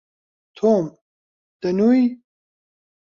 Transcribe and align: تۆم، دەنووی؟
تۆم، 0.57 0.85
دەنووی؟ 1.61 2.03